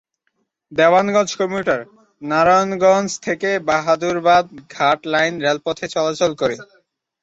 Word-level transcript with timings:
Dewanganj 0.71 1.31
commutator 1.39 1.81
Narayanganj-Bahadurabad 2.21 4.45
ঘাট 4.75 4.99
line 5.13 5.33
রেলপথে 5.45 5.85
চলাচল 5.95 6.31
করে। 6.41 6.55